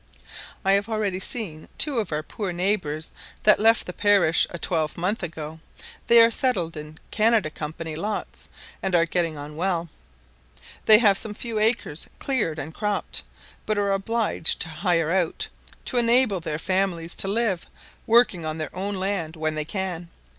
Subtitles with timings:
[0.65, 3.11] I have already seen two of our poor neighbours
[3.43, 5.59] that left the parish a twelvemonth ago;
[6.07, 8.49] they are settled in Canada Company lots,
[8.81, 9.89] and are getting on well.
[10.87, 13.21] They have some few acres cleared and cropped,
[13.67, 15.47] but are obliged to "hire out",
[15.85, 17.67] to enable their families to live,
[18.07, 20.09] working on their own land when they can.